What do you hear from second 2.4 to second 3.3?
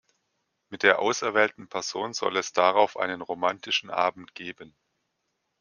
darauf einen